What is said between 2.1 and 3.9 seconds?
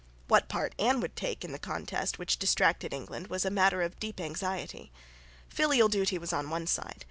which distracted England was matter